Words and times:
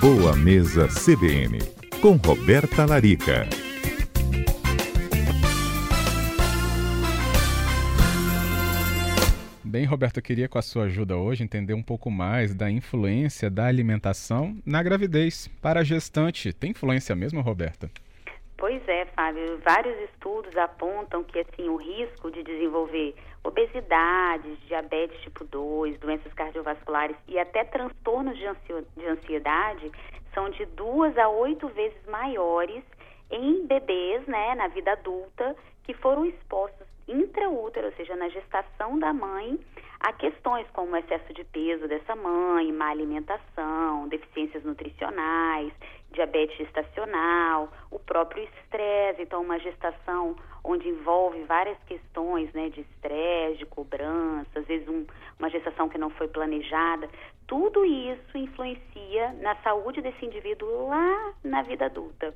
Boa 0.00 0.34
Mesa 0.34 0.88
CBN, 0.88 1.58
com 2.00 2.12
Roberta 2.12 2.86
Larica. 2.86 3.46
Bem, 9.62 9.84
Roberto, 9.84 10.16
eu 10.16 10.22
queria 10.22 10.48
com 10.48 10.56
a 10.56 10.62
sua 10.62 10.84
ajuda 10.84 11.18
hoje 11.18 11.44
entender 11.44 11.74
um 11.74 11.82
pouco 11.82 12.10
mais 12.10 12.54
da 12.54 12.70
influência 12.70 13.50
da 13.50 13.66
alimentação 13.66 14.56
na 14.64 14.82
gravidez 14.82 15.48
para 15.60 15.80
a 15.80 15.84
gestante. 15.84 16.50
Tem 16.54 16.70
influência 16.70 17.14
mesmo, 17.14 17.42
Roberta? 17.42 17.90
Pois 18.56 18.80
é, 18.88 19.04
Fábio. 19.04 19.60
Vários 19.62 19.98
estudos 20.10 20.56
apontam 20.56 21.22
que 21.22 21.40
assim 21.40 21.68
o 21.68 21.76
risco 21.76 22.30
de 22.30 22.42
desenvolver 22.42 23.14
obesidade, 23.42 24.56
diabetes 24.66 25.20
tipo 25.22 25.44
2, 25.44 25.98
doenças 25.98 26.32
cardiovasculares 26.34 27.16
e 27.26 27.38
até 27.38 27.64
transtornos 27.64 28.38
de 28.38 29.06
ansiedade 29.06 29.90
são 30.34 30.50
de 30.50 30.64
duas 30.66 31.16
a 31.18 31.28
oito 31.28 31.68
vezes 31.68 31.98
maiores 32.06 32.84
em 33.30 33.66
bebês, 33.66 34.26
né, 34.26 34.54
na 34.54 34.68
vida 34.68 34.92
adulta, 34.92 35.56
que 35.84 35.94
foram 35.94 36.26
expostos 36.26 36.86
intraútero, 37.06 37.86
ou 37.86 37.92
seja, 37.94 38.14
na 38.16 38.28
gestação 38.28 38.98
da 38.98 39.12
mãe, 39.12 39.58
a 40.00 40.12
questões 40.14 40.66
como 40.72 40.92
o 40.92 40.96
excesso 40.96 41.32
de 41.34 41.44
peso 41.44 41.86
dessa 41.86 42.16
mãe, 42.16 42.72
má 42.72 42.88
alimentação, 42.88 44.08
deficiências 44.08 44.64
nutricionais, 44.64 45.72
diabetes 46.12 46.56
gestacional, 46.56 47.70
o 47.90 47.98
próprio 47.98 48.42
estresse, 48.44 49.22
então 49.22 49.42
uma 49.42 49.58
gestação 49.58 50.34
onde 50.64 50.88
envolve 50.88 51.42
várias 51.44 51.78
questões, 51.84 52.52
né, 52.52 52.70
de 52.70 52.80
estresse, 52.80 53.58
de 53.58 53.66
cobrança, 53.66 54.58
às 54.58 54.66
vezes 54.66 54.88
um, 54.88 55.06
uma 55.38 55.50
gestação 55.50 55.88
que 55.88 55.98
não 55.98 56.10
foi 56.10 56.28
planejada, 56.28 57.08
tudo 57.46 57.84
isso 57.84 58.38
influencia 58.38 59.32
na 59.40 59.54
saúde 59.56 60.00
desse 60.00 60.24
indivíduo 60.24 60.88
lá 60.88 61.34
na 61.44 61.62
vida 61.62 61.86
adulta 61.86 62.34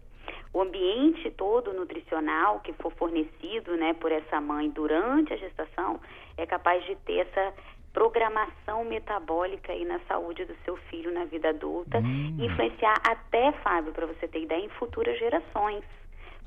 o 0.55 0.63
ambiente 0.63 1.31
todo 1.33 1.73
nutricional 1.73 2.61
que 2.61 2.73
for 2.75 2.93
fornecido 2.93 3.77
né, 3.77 3.93
por 3.95 4.13
essa 4.13 4.41
mãe 4.41 4.71
durante 4.71 5.33
a 5.33 5.37
gestação 5.37 6.01
é 6.37 6.47
capaz 6.47 6.85
de 6.85 6.95
ter 7.05 7.27
essa 7.27 7.53
programação 7.93 8.85
metabólica 8.85 9.73
aí 9.73 9.85
na 9.85 9.99
saúde 10.09 10.45
do 10.45 10.55
seu 10.65 10.77
filho 10.89 11.13
na 11.13 11.25
vida 11.25 11.51
adulta, 11.51 11.99
hum. 11.99 12.37
influenciar 12.39 12.95
até, 13.05 13.53
Fábio, 13.53 13.93
para 13.93 14.07
você 14.07 14.27
ter 14.27 14.43
ideia, 14.43 14.65
em 14.65 14.69
futuras 14.71 15.19
gerações 15.19 15.85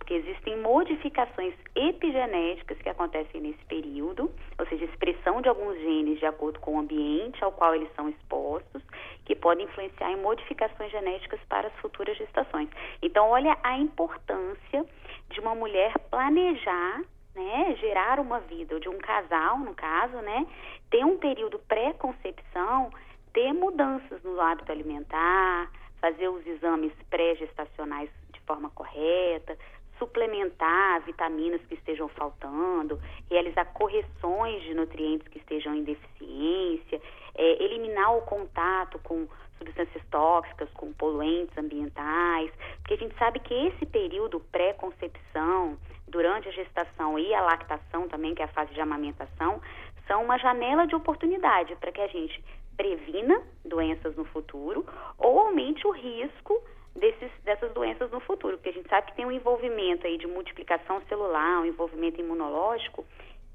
porque 0.08 0.25
existem 0.25 0.58
modificações 0.61 1.53
epigenéticas 1.75 2.77
que 2.77 2.88
acontecem 2.88 3.41
nesse 3.41 3.63
período, 3.66 4.31
ou 4.58 4.66
seja, 4.67 4.86
expressão 4.86 5.41
de 5.41 5.49
alguns 5.49 5.77
genes 5.80 6.17
de 6.17 6.25
acordo 6.25 6.61
com 6.61 6.77
o 6.77 6.80
ambiente 6.80 7.44
ao 7.44 7.52
qual 7.52 7.75
eles 7.75 7.94
são 7.94 8.08
expostos, 8.08 8.81
que 9.25 9.36
podem 9.36 9.66
influenciar 9.66 10.09
em 10.09 10.22
modificações 10.22 10.89
genéticas 10.94 11.41
para 11.49 11.67
as 11.67 11.73
futuras 11.81 12.16
gestações. 12.17 12.69
Então, 13.02 13.27
olha 13.30 13.58
a 13.61 13.77
importância 13.77 14.86
de 15.30 15.41
uma 15.41 15.53
mulher 15.53 15.91
planejar 16.09 17.02
né, 17.36 17.75
gerar 17.75 18.19
uma 18.21 18.39
vida, 18.39 18.75
ou 18.75 18.80
de 18.80 18.89
um 18.89 18.97
casal, 18.97 19.59
no 19.59 19.75
caso, 19.75 20.16
né, 20.21 20.47
ter 20.89 21.03
um 21.05 21.17
período 21.17 21.59
pré-concepção, 21.67 22.89
ter 23.33 23.53
mudanças 23.53 24.23
no 24.23 24.39
hábito 24.39 24.71
alimentar, 24.71 25.69
fazer 25.99 26.30
os 26.30 26.47
exames 26.47 26.94
pré-gestacionais 27.09 28.09
de 28.33 28.39
forma 28.39 28.69
correta, 28.71 29.55
suplementar 29.98 31.02
vitaminas 31.02 31.62
que 31.67 31.76
estejam 31.76 32.08
faltando, 32.09 33.00
realizar 33.30 33.66
correções 33.66 34.64
de 34.64 34.73
nutrientes 34.73 35.28
que 35.28 35.39
estejam 35.39 35.76
em 35.76 35.84
deficiência, 35.84 37.02
é, 37.36 37.64
eliminar 37.64 38.16
o 38.16 38.22
contato 38.22 39.00
com 39.00 39.28
substâncias 39.58 40.04
tóxicas, 40.09 40.70
com 40.73 40.94
poluentes 40.94 41.58
ambientais, 41.58 42.52
porque 42.80 42.94
a 42.94 42.98
gente 42.98 43.17
sabe 43.17 43.39
que 43.39 43.54
esse 43.54 43.86
período 43.86 44.39
pré-concepção, 44.52 45.78
durante 46.08 46.48
a 46.48 46.52
gestação 46.52 47.20
e 47.20 47.33
a 47.33 47.42
lactação 47.42 48.08
também, 48.08 48.33
que 48.33 48.42
é 48.42 48.45
a 48.45 48.50
fase 48.50 48.73
de 48.73 48.80
amamentação, 48.80 49.61
são 50.08 50.23
uma 50.23 50.38
janela 50.38 50.88
de 50.88 50.95
oportunidade 50.95 51.76
para 51.76 51.92
que 51.92 52.00
a 52.00 52.08
gente 52.08 52.44
previna 52.77 53.42
doenças 53.66 54.16
no 54.16 54.23
futuro 54.26 54.86
ou 55.17 55.39
aumente 55.39 55.86
o 55.86 55.92
risco 55.92 56.64
desses, 56.97 57.31
dessas 57.43 57.71
doenças 57.73 58.11
no 58.11 58.19
futuro, 58.19 58.58
porque 58.58 58.69
a 58.69 58.73
gente 58.73 58.89
sabe 58.89 59.08
que 59.08 59.15
tem 59.15 59.25
um 59.25 59.31
envolvimento 59.31 60.05
aí 60.05 60.17
de 60.17 60.27
multiplicação 60.27 61.02
celular, 61.08 61.61
um 61.61 61.65
envolvimento 61.65 62.19
imunológico 62.19 63.05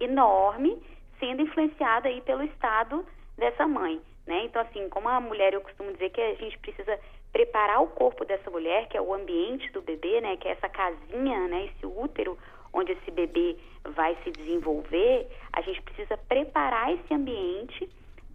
enorme, 0.01 0.81
sendo 1.19 1.43
influenciado 1.43 2.09
aí 2.09 2.21
pelo 2.23 2.43
estado 2.45 3.05
dessa 3.37 3.67
mãe, 3.67 4.01
né? 4.27 4.45
Então, 4.45 4.63
assim, 4.63 4.89
como 4.89 5.09
a 5.09 5.21
mulher, 5.21 5.55
eu 5.55 5.61
costumo 5.61 5.93
dizer 5.93 6.11
que 6.11 6.21
a 6.21 6.35
gente 6.35 6.59
precisa 6.59 6.99
preparar 7.33 7.83
o 7.83 7.89
corpo 7.89 8.25
dessa 8.25 8.51
mulher, 8.51 8.89
que 8.89 8.97
é 8.97 9.01
o 9.01 9.13
ambiente 9.13 9.71
do 9.73 9.83
bebê, 9.83 10.21
né? 10.21 10.37
Que 10.37 10.49
é 10.49 10.53
essa 10.53 10.69
casinha, 10.69 11.49
né? 11.49 11.67
Esse 11.67 11.87
útero 11.87 12.39
onde 12.73 12.93
esse 12.93 13.11
bebê 13.11 13.57
vai 13.85 14.17
se 14.23 14.31
desenvolver, 14.31 15.29
a 15.53 15.61
gente 15.61 15.83
precisa 15.83 16.17
preparar 16.17 16.93
esse 16.93 17.13
ambiente 17.13 17.89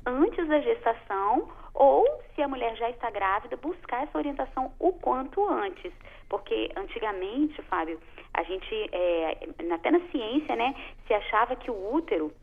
antes 0.08 0.48
da 0.48 0.60
gestação 0.62 1.50
ou, 1.74 2.08
se 2.34 2.42
a 2.42 2.48
mulher 2.48 2.76
já 2.76 2.90
está 2.90 3.12
grávida, 3.12 3.56
buscar 3.58 4.04
essa 4.04 4.18
orientação 4.18 4.72
o 4.80 4.94
quanto 4.94 5.48
antes. 5.48 5.94
Porque 6.30 6.72
antigamente, 6.76 7.62
Fábio, 7.64 8.00
a 8.34 8.42
gente, 8.44 8.90
é, 8.92 9.38
até 9.72 9.92
na 9.92 10.00
ciência, 10.10 10.56
né, 10.56 10.74
se 11.06 11.14
achava 11.14 11.56
que 11.56 11.70
o 11.70 11.94
útero 11.94 12.34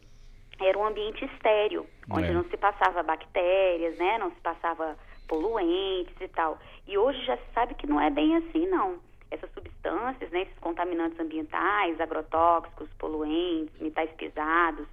era 0.61 0.79
um 0.79 0.87
ambiente 0.87 1.25
estéreo, 1.25 1.87
onde 2.11 2.29
é. 2.29 2.33
não 2.33 2.45
se 2.45 2.57
passava 2.57 3.03
bactérias, 3.03 3.97
né, 3.99 4.19
não 4.19 4.31
se 4.31 4.41
passava 4.41 4.97
poluentes 5.27 6.15
e 6.21 6.29
tal. 6.29 6.59
E 6.87 6.97
hoje 6.97 7.21
já 7.25 7.37
se 7.37 7.53
sabe 7.53 7.75
que 7.75 7.87
não 7.87 8.01
é 8.01 8.11
bem 8.11 8.37
assim, 8.37 8.67
não. 8.69 8.99
Essas 9.31 9.51
substâncias, 9.53 10.31
né, 10.31 10.43
esses 10.43 10.59
contaminantes 10.61 11.19
ambientais, 11.19 12.01
agrotóxicos, 12.01 12.89
poluentes, 12.99 13.77
metais 13.81 14.11
pesados, 14.13 14.87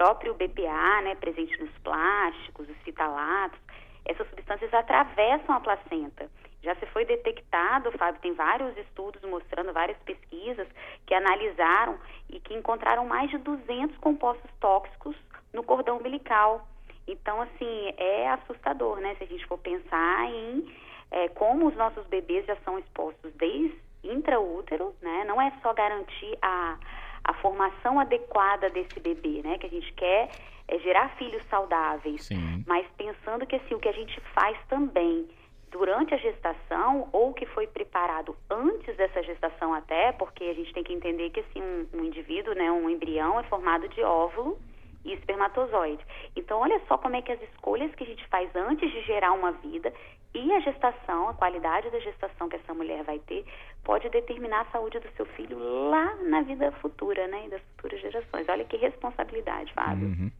próprio 0.00 0.32
BPA, 0.32 1.02
né, 1.02 1.14
presente 1.16 1.60
nos 1.60 1.70
plásticos, 1.84 2.66
os 2.66 2.76
fitalatos, 2.78 3.60
essas 4.06 4.26
substâncias 4.30 4.72
atravessam 4.72 5.54
a 5.54 5.60
placenta. 5.60 6.26
Já 6.62 6.74
se 6.76 6.86
foi 6.86 7.04
detectado, 7.04 7.92
Fábio, 7.92 8.18
tem 8.22 8.32
vários 8.32 8.74
estudos 8.78 9.20
mostrando, 9.24 9.74
várias 9.74 9.98
pesquisas 9.98 10.66
que 11.04 11.12
analisaram 11.12 11.98
e 12.30 12.40
que 12.40 12.54
encontraram 12.54 13.04
mais 13.04 13.28
de 13.28 13.36
200 13.36 13.98
compostos 13.98 14.50
tóxicos 14.58 15.14
no 15.52 15.62
cordão 15.62 15.98
umbilical. 15.98 16.66
Então, 17.06 17.42
assim, 17.42 17.94
é 17.98 18.30
assustador, 18.30 19.00
né? 19.00 19.14
Se 19.16 19.24
a 19.24 19.26
gente 19.26 19.46
for 19.46 19.58
pensar 19.58 20.24
em 20.30 20.74
é, 21.10 21.28
como 21.28 21.68
os 21.68 21.76
nossos 21.76 22.06
bebês 22.06 22.46
já 22.46 22.56
são 22.64 22.78
expostos 22.78 23.34
desde 23.34 23.78
intraútero, 24.02 24.94
né? 25.02 25.24
Não 25.26 25.42
é 25.42 25.52
só 25.62 25.74
garantir 25.74 26.38
a, 26.40 26.78
a 27.24 27.34
formação 27.34 28.00
adequada 28.00 28.68
desse 28.68 28.98
bebê, 29.00 29.42
né? 29.42 29.58
Que 29.58 29.66
a 29.66 29.70
gente 29.70 29.92
quer 29.92 30.30
é 30.68 30.78
gerar 30.78 31.08
filhos 31.16 31.42
saudáveis, 31.50 32.26
Sim. 32.26 32.62
mas 32.66 32.86
pensando 32.96 33.44
que 33.44 33.56
assim 33.56 33.74
o 33.74 33.80
que 33.80 33.88
a 33.88 33.92
gente 33.92 34.20
faz 34.32 34.56
também 34.68 35.28
durante 35.70 36.14
a 36.14 36.16
gestação 36.16 37.08
ou 37.12 37.32
que 37.32 37.46
foi 37.46 37.66
preparado 37.66 38.36
antes 38.48 38.96
dessa 38.96 39.22
gestação 39.22 39.74
até, 39.74 40.12
porque 40.12 40.44
a 40.44 40.54
gente 40.54 40.72
tem 40.72 40.84
que 40.84 40.92
entender 40.92 41.30
que 41.30 41.40
assim 41.40 41.60
um, 41.60 41.86
um 41.94 42.04
indivíduo, 42.04 42.54
né, 42.54 42.70
um 42.70 42.88
embrião 42.88 43.38
é 43.38 43.42
formado 43.44 43.88
de 43.88 44.02
óvulo 44.02 44.58
e 45.04 45.12
espermatozoide. 45.12 46.04
Então 46.36 46.60
olha 46.60 46.80
só 46.86 46.98
como 46.98 47.16
é 47.16 47.22
que 47.22 47.32
as 47.32 47.42
escolhas 47.42 47.94
que 47.94 48.04
a 48.04 48.06
gente 48.06 48.26
faz 48.28 48.54
antes 48.54 48.90
de 48.90 49.00
gerar 49.02 49.32
uma 49.32 49.52
vida 49.52 49.92
e 50.34 50.52
a 50.52 50.60
gestação, 50.60 51.28
a 51.28 51.34
qualidade 51.34 51.90
da 51.90 51.98
gestação 51.98 52.48
que 52.48 52.56
essa 52.56 52.72
mulher 52.72 53.02
vai 53.02 53.18
ter, 53.20 53.44
pode 53.82 54.08
determinar 54.10 54.62
a 54.62 54.64
saúde 54.66 55.00
do 55.00 55.08
seu 55.16 55.26
filho 55.26 55.58
lá 55.90 56.14
na 56.28 56.42
vida 56.42 56.70
futura, 56.80 57.26
né? 57.26 57.46
E 57.46 57.50
das 57.50 57.60
futuras 57.76 58.00
gerações. 58.00 58.48
Olha 58.48 58.64
que 58.64 58.76
responsabilidade, 58.76 59.72
Fábio. 59.72 60.06
Uhum. 60.06 60.30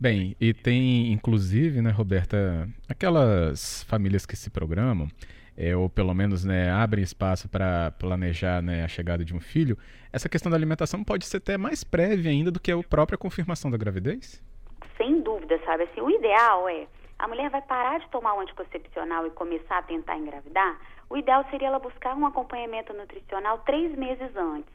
Bem, 0.00 0.36
e 0.40 0.52
tem 0.52 1.12
inclusive, 1.12 1.80
né, 1.80 1.90
Roberta, 1.90 2.68
aquelas 2.88 3.82
famílias 3.84 4.24
que 4.24 4.36
se 4.36 4.50
programam, 4.50 5.08
é, 5.56 5.76
ou 5.76 5.88
pelo 5.88 6.14
menos 6.14 6.44
né, 6.44 6.70
abrem 6.70 7.02
espaço 7.02 7.48
para 7.48 7.90
planejar 7.92 8.62
né, 8.62 8.84
a 8.84 8.88
chegada 8.88 9.24
de 9.24 9.34
um 9.34 9.40
filho, 9.40 9.76
essa 10.12 10.28
questão 10.28 10.50
da 10.50 10.56
alimentação 10.56 11.02
pode 11.02 11.26
ser 11.26 11.38
até 11.38 11.58
mais 11.58 11.82
prévia 11.82 12.30
ainda 12.30 12.50
do 12.50 12.60
que 12.60 12.70
a 12.70 12.80
própria 12.82 13.18
confirmação 13.18 13.70
da 13.70 13.76
gravidez? 13.76 14.40
Sem 14.96 15.20
dúvida, 15.20 15.60
sabe? 15.64 15.82
Assim, 15.84 16.00
o 16.00 16.10
ideal 16.10 16.68
é 16.68 16.86
a 17.18 17.26
mulher 17.26 17.50
vai 17.50 17.62
parar 17.62 17.98
de 17.98 18.08
tomar 18.10 18.34
o 18.34 18.40
anticoncepcional 18.40 19.26
e 19.26 19.30
começar 19.30 19.78
a 19.78 19.82
tentar 19.82 20.16
engravidar, 20.16 20.78
o 21.10 21.16
ideal 21.16 21.44
seria 21.50 21.68
ela 21.68 21.78
buscar 21.78 22.14
um 22.14 22.26
acompanhamento 22.26 22.92
nutricional 22.92 23.58
três 23.66 23.96
meses 23.96 24.36
antes, 24.36 24.72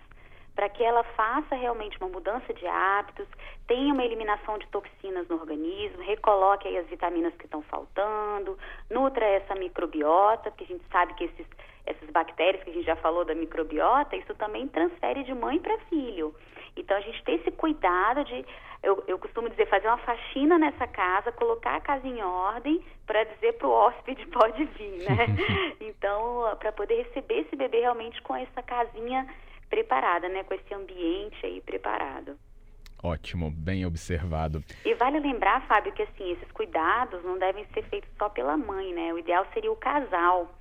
para 0.55 0.67
que 0.69 0.83
ela 0.83 1.03
faça 1.15 1.55
realmente 1.55 1.97
uma 1.99 2.09
mudança 2.09 2.53
de 2.53 2.67
hábitos, 2.67 3.27
tenha 3.67 3.93
uma 3.93 4.03
eliminação 4.03 4.57
de 4.57 4.67
toxinas 4.67 5.27
no 5.27 5.35
organismo, 5.37 6.03
recoloque 6.03 6.67
aí 6.67 6.77
as 6.77 6.87
vitaminas 6.87 7.33
que 7.35 7.45
estão 7.45 7.61
faltando, 7.63 8.57
nutra 8.89 9.25
essa 9.25 9.55
microbiota, 9.55 10.51
porque 10.51 10.65
a 10.65 10.67
gente 10.67 10.85
sabe 10.91 11.13
que 11.13 11.23
esses, 11.23 11.47
essas 11.85 12.09
bactérias 12.09 12.63
que 12.63 12.69
a 12.69 12.73
gente 12.73 12.85
já 12.85 12.95
falou 12.97 13.23
da 13.23 13.33
microbiota, 13.33 14.15
isso 14.15 14.33
também 14.35 14.67
transfere 14.67 15.23
de 15.23 15.33
mãe 15.33 15.59
para 15.59 15.77
filho. 15.89 16.35
Então 16.75 16.97
a 16.97 17.01
gente 17.01 17.23
esse 17.27 17.42
cuidado 17.63 18.25
de 18.25 18.45
eu, 18.83 19.01
eu 19.07 19.17
costumo 19.17 19.49
dizer, 19.49 19.65
fazer 19.69 19.87
uma 19.87 19.99
faxina 19.99 20.59
nessa 20.59 20.85
casa, 20.85 21.31
colocar 21.31 21.77
a 21.77 21.79
casa 21.79 22.05
em 22.05 22.21
ordem 22.21 22.83
para 23.07 23.23
dizer 23.23 23.53
para 23.53 23.67
o 23.69 23.71
hóspede 23.71 24.25
pode 24.37 24.65
vir, 24.65 24.97
né? 25.09 25.27
então, 25.79 26.57
para 26.59 26.73
poder 26.73 27.03
receber 27.03 27.45
esse 27.45 27.55
bebê 27.55 27.79
realmente 27.79 28.21
com 28.21 28.35
essa 28.35 28.61
casinha 28.61 29.25
preparada, 29.69 30.27
né? 30.27 30.43
Com 30.43 30.53
esse 30.55 30.73
ambiente 30.73 31.45
aí 31.45 31.61
preparado. 31.61 32.37
Ótimo, 33.01 33.49
bem 33.49 33.85
observado. 33.85 34.61
E 34.83 34.93
vale 34.95 35.19
lembrar, 35.19 35.65
Fábio, 35.65 35.93
que 35.93 36.01
assim, 36.01 36.33
esses 36.33 36.51
cuidados 36.51 37.23
não 37.23 37.37
devem 37.37 37.65
ser 37.73 37.83
feitos 37.83 38.09
só 38.17 38.27
pela 38.27 38.57
mãe, 38.57 38.93
né? 38.93 39.13
O 39.13 39.19
ideal 39.19 39.47
seria 39.53 39.71
o 39.71 39.77
casal 39.77 40.53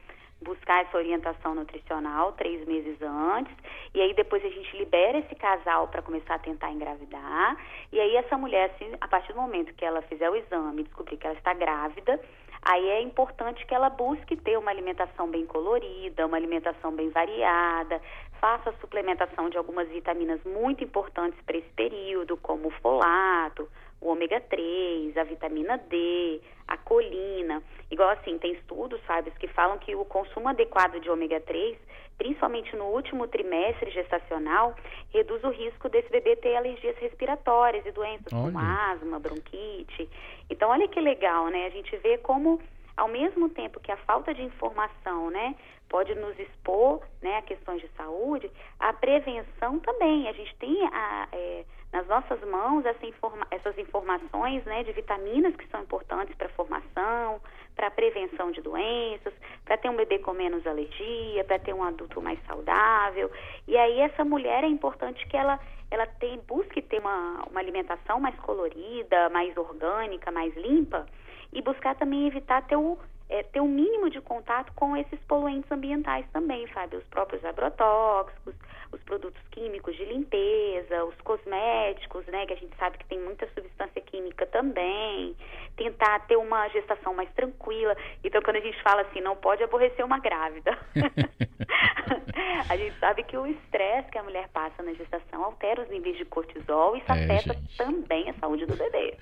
buscar 0.43 0.83
essa 0.83 0.97
orientação 0.97 1.55
nutricional 1.55 2.33
três 2.33 2.67
meses 2.67 3.01
antes, 3.01 3.55
e 3.95 4.01
aí 4.01 4.13
depois 4.15 4.45
a 4.45 4.49
gente 4.49 4.77
libera 4.77 5.19
esse 5.19 5.35
casal 5.35 5.89
para 5.89 6.03
começar 6.03 6.35
a 6.35 6.39
tentar 6.39 6.71
engravidar, 6.71 7.57
e 7.91 7.99
aí 7.99 8.17
essa 8.17 8.37
mulher, 8.37 8.71
assim, 8.75 8.93
a 9.01 9.09
partir 9.09 9.33
do 9.33 9.41
momento 9.41 9.75
que 9.75 9.85
ela 9.85 10.03
fizer 10.03 10.29
o 10.29 10.37
exame 10.37 10.83
descobrir 10.83 11.17
que 11.17 11.27
ela 11.27 11.37
está 11.37 11.55
grávida, 11.55 12.21
aí 12.63 12.89
é 12.89 13.01
importante 13.03 13.67
que 13.67 13.75
ela 13.75 13.91
busque 13.91 14.37
ter 14.37 14.57
uma 14.59 14.71
alimentação 14.71 15.29
bem 15.29 15.47
colorida, 15.47 16.27
uma 16.27 16.37
alimentação 16.37 16.93
bem 16.93 17.11
variada, 17.11 18.01
faça 18.43 18.71
a 18.71 18.81
suplementação 18.81 19.49
de 19.49 19.57
algumas 19.57 19.89
vitaminas 19.89 20.41
muito 20.43 20.83
importantes 20.83 21.41
para 21.47 21.57
esse 21.57 21.71
período, 21.77 22.37
como 22.37 22.67
o 22.67 22.71
folato, 22.73 23.69
o 24.01 24.09
ômega 24.09 24.41
3, 24.41 25.17
a 25.17 25.23
vitamina 25.23 25.79
D, 25.79 26.41
a 26.67 26.77
colina. 26.77 27.63
Igual 27.89 28.09
assim, 28.11 28.37
tem 28.39 28.55
estudos, 28.55 29.01
sabe, 29.07 29.31
que 29.39 29.47
falam 29.47 29.79
que 29.79 29.95
o 29.95 30.05
consumo 30.05 30.49
adequado 30.49 30.99
de 30.99 31.09
ômega 31.09 31.41
3, 31.41 31.79
principalmente 32.19 32.75
no 32.75 32.87
último 32.87 33.29
trimestre 33.29 33.93
gestacional, 33.93 34.75
reduz 35.13 35.45
o 35.45 35.51
risco 35.51 35.89
desse 35.89 36.11
bebê 36.11 36.35
ter 36.35 36.57
alergias 36.57 36.97
respiratórias 36.97 37.87
e 37.87 37.93
doenças 37.93 38.33
olha. 38.33 38.43
como 38.43 38.59
asma, 38.59 39.21
bronquite. 39.21 40.09
Então, 40.51 40.69
olha 40.69 40.89
que 40.89 41.01
legal, 41.01 41.47
né? 41.47 41.67
A 41.67 41.71
gente 41.71 41.97
vê 41.99 42.19
como 42.19 42.61
ao 42.97 43.09
mesmo 43.09 43.49
tempo 43.49 43.81
que 43.81 43.93
a 43.93 43.97
falta 43.99 44.35
de 44.35 44.43
informação, 44.43 45.31
né, 45.31 45.55
pode 45.89 46.15
nos 46.15 46.39
expor, 46.39 47.03
né, 47.21 47.39
a 47.39 47.43
questões 47.43 47.81
de 47.81 47.89
saúde, 47.97 48.51
a 48.79 48.93
prevenção 48.93 49.79
também. 49.81 50.29
A 50.29 50.33
gente 50.33 50.55
tem 50.57 50.87
a, 50.87 51.29
é, 51.33 51.65
nas 51.93 52.07
nossas 52.07 52.41
mãos 52.49 52.85
essa 52.87 53.05
informa 53.07 53.47
essas 53.51 53.77
informações, 53.79 54.65
né, 54.65 54.83
de 54.85 54.93
vitaminas 54.93 55.55
que 55.55 55.69
são 55.69 55.83
importantes 55.83 56.35
para 56.35 56.47
a 56.47 56.51
formação, 56.51 57.41
para 57.77 57.89
a 57.89 57.91
prevenção 57.91 58.51
de 58.51 58.63
doenças, 58.63 59.33
para 59.65 59.77
ter 59.77 59.91
um 59.91 59.97
bebê 59.97 60.19
com 60.19 60.33
menos 60.33 60.67
alergia, 60.67 61.45
para 61.45 61.59
ter 61.59 61.75
um 61.75 61.83
adulto 61.83 62.21
mais 62.21 62.39
saudável. 62.47 63.31
E 63.69 63.77
aí 63.77 64.01
essa 64.01 64.25
mulher 64.25 64.65
é 64.65 64.69
importante 64.69 65.27
que 65.29 65.37
ela 65.37 65.59
ela 65.91 66.07
tem, 66.07 66.41
busque 66.49 66.81
ter 66.81 67.01
uma, 67.01 67.45
uma 67.51 67.61
alimentação 67.61 68.19
mais 68.19 68.35
colorida, 68.41 69.29
mais 69.29 69.55
orgânica, 69.59 70.31
mais 70.31 70.57
limpa, 70.57 71.07
e 71.53 71.61
buscar 71.61 71.95
também 71.95 72.27
evitar 72.27 72.63
ter 72.63 72.77
o, 72.77 72.99
é, 73.29 73.43
ter 73.43 73.61
um 73.61 73.69
mínimo 73.69 74.11
de 74.11 74.21
contato 74.21 74.73
com 74.75 74.97
esses 74.97 75.19
poluentes 75.21 75.71
ambientais 75.71 76.27
também, 76.33 76.67
Fábio, 76.69 76.99
os 76.99 77.05
próprios 77.05 77.45
agrotóxicos, 77.45 78.55
os 78.93 79.03
produtos 79.05 79.41
químicos 79.51 79.97
de 79.97 80.05
limpeza, 80.05 81.05
os 81.05 81.19
cosméticos, 81.23 82.27
né, 82.27 82.45
que 82.47 82.53
a 82.53 82.57
gente 82.57 82.77
sabe 82.77 82.99
que 82.99 83.07
tem 83.07 83.19
muita 83.19 83.49
substância 83.55 84.01
química 84.03 84.47
também, 84.47 85.35
tentar 85.77 86.21
ter 86.27 86.37
uma 86.37 86.69
gestação 86.69 87.15
mais 87.15 87.31
tranquila. 87.33 87.97
Então, 88.23 88.43
quando 88.43 88.57
a 88.57 88.61
gente 88.61 88.81
fala 88.83 89.03
assim, 89.03 89.21
não 89.21 89.37
pode 89.37 89.63
aborrecer 89.63 90.05
uma 90.05 90.19
grávida. 90.19 90.77
a 92.69 92.77
gente 92.77 92.99
sabe 92.99 93.23
que 93.25 93.37
o 93.37 93.47
estresse 93.47 94.11
que 94.11 94.19
a 94.19 94.23
mulher 94.23 94.49
passa 94.53 94.83
na 94.83 94.93
gestação 94.93 95.43
altera 95.43 95.83
os 95.83 95.89
níveis 95.89 96.19
de 96.19 96.27
cortisol 96.27 96.97
e 96.97 96.99
isso 96.99 97.13
é, 97.13 97.25
afeta 97.25 97.55
gente. 97.55 97.77
também 97.79 98.29
a 98.29 98.35
saúde 98.35 98.67
do 98.67 98.77
bebê 98.77 99.17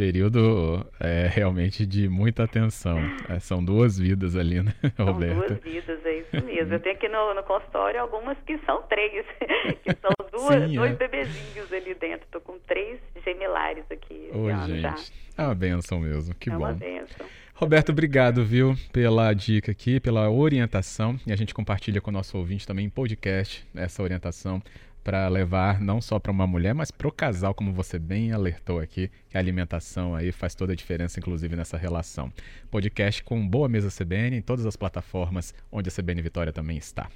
período 0.00 0.86
é, 0.98 1.28
realmente 1.30 1.84
de 1.84 2.08
muita 2.08 2.44
atenção. 2.44 2.98
É, 3.28 3.38
são 3.38 3.62
duas 3.62 3.98
vidas 3.98 4.34
ali, 4.34 4.62
né, 4.62 4.72
Roberta? 4.98 5.48
São 5.48 5.56
duas 5.58 5.62
vidas, 5.62 6.06
é 6.06 6.18
isso 6.20 6.46
mesmo. 6.46 6.72
Eu 6.72 6.80
tenho 6.80 6.96
aqui 6.96 7.06
no, 7.06 7.34
no 7.34 7.42
consultório 7.42 8.00
algumas 8.00 8.38
que 8.46 8.56
são 8.64 8.80
três, 8.84 9.26
que 9.84 9.94
são 10.00 10.10
duas, 10.32 10.70
Sim, 10.70 10.76
dois 10.76 10.92
é. 10.92 10.94
bebezinhos 10.94 11.70
ali 11.70 11.92
dentro. 11.92 12.24
Estou 12.24 12.40
com 12.40 12.58
três 12.60 12.98
gemelares 13.22 13.84
aqui. 13.90 14.30
Ô, 14.32 14.48
gente, 14.66 14.80
já. 14.80 14.94
é 15.36 15.42
uma 15.42 15.54
benção 15.54 16.00
mesmo, 16.00 16.34
que 16.34 16.48
é 16.48 16.54
bom. 16.54 16.64
É 16.64 16.70
uma 16.70 16.72
benção. 16.72 17.26
Roberto, 17.60 17.92
obrigado, 17.92 18.42
viu, 18.42 18.74
pela 18.90 19.34
dica 19.34 19.70
aqui, 19.70 20.00
pela 20.00 20.30
orientação. 20.30 21.20
E 21.26 21.30
a 21.30 21.36
gente 21.36 21.52
compartilha 21.52 22.00
com 22.00 22.08
o 22.08 22.12
nosso 22.12 22.38
ouvinte 22.38 22.66
também 22.66 22.86
em 22.86 22.88
podcast 22.88 23.68
essa 23.74 24.02
orientação 24.02 24.62
para 25.04 25.28
levar 25.28 25.78
não 25.78 26.00
só 26.00 26.18
para 26.18 26.32
uma 26.32 26.46
mulher, 26.46 26.74
mas 26.74 26.90
para 26.90 27.06
o 27.06 27.12
casal, 27.12 27.52
como 27.52 27.70
você 27.70 27.98
bem 27.98 28.32
alertou 28.32 28.80
aqui, 28.80 29.10
que 29.28 29.36
a 29.36 29.40
alimentação 29.40 30.14
aí 30.14 30.32
faz 30.32 30.54
toda 30.54 30.72
a 30.72 30.74
diferença, 30.74 31.20
inclusive 31.20 31.54
nessa 31.54 31.76
relação. 31.76 32.32
Podcast 32.70 33.22
com 33.22 33.46
Boa 33.46 33.68
Mesa 33.68 33.90
CBN 33.94 34.38
em 34.38 34.42
todas 34.42 34.64
as 34.64 34.74
plataformas 34.74 35.54
onde 35.70 35.90
a 35.90 35.92
CBN 35.92 36.22
Vitória 36.22 36.54
também 36.54 36.78
está. 36.78 37.10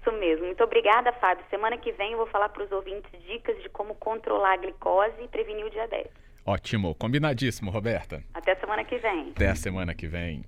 Isso 0.00 0.10
mesmo. 0.12 0.46
Muito 0.46 0.64
obrigada, 0.64 1.12
Fábio. 1.12 1.44
Semana 1.50 1.76
que 1.76 1.92
vem 1.92 2.12
eu 2.12 2.18
vou 2.18 2.26
falar 2.28 2.48
para 2.48 2.64
os 2.64 2.72
ouvintes 2.72 3.10
dicas 3.26 3.62
de 3.62 3.68
como 3.68 3.94
controlar 3.96 4.54
a 4.54 4.56
glicose 4.56 5.22
e 5.22 5.28
prevenir 5.28 5.66
o 5.66 5.70
diabetes. 5.70 6.25
Ótimo, 6.46 6.94
combinadíssimo, 6.94 7.72
Roberta. 7.72 8.22
Até 8.32 8.54
semana 8.54 8.84
que 8.84 8.98
vem. 8.98 9.30
Até 9.30 9.48
a 9.48 9.54
semana 9.56 9.94
que 9.94 10.06
vem. 10.06 10.44